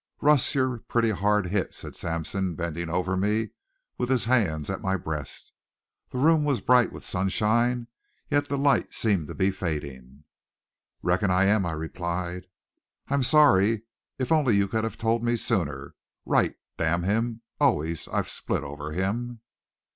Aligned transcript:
"Russ, 0.19 0.55
you're 0.55 0.79
pretty 0.79 1.11
hard 1.11 1.45
hit," 1.45 1.75
said 1.75 1.95
Sampson, 1.95 2.55
bending 2.55 2.89
over 2.89 3.15
me, 3.15 3.51
with 3.99 4.09
his 4.09 4.25
hands 4.25 4.67
at 4.67 4.81
my 4.81 4.95
breast. 4.97 5.53
The 6.09 6.17
room 6.17 6.43
was 6.43 6.59
bright 6.59 6.91
with 6.91 7.05
sunshine, 7.05 7.85
yet 8.27 8.47
the 8.47 8.57
light 8.57 8.95
seemed 8.95 9.27
to 9.27 9.35
be 9.35 9.51
fading. 9.51 10.23
"Reckon 11.03 11.29
I 11.29 11.43
am," 11.43 11.67
I 11.67 11.73
replied. 11.73 12.47
"I'm 13.09 13.21
sorry. 13.21 13.83
If 14.17 14.31
only 14.31 14.55
you 14.55 14.67
could 14.67 14.85
have 14.85 14.97
told 14.97 15.23
me 15.23 15.35
sooner! 15.35 15.93
Wright, 16.25 16.55
damn 16.79 17.03
him! 17.03 17.41
Always 17.59 18.07
I've 18.07 18.27
split 18.27 18.63
over 18.63 18.93
him!" 18.93 19.41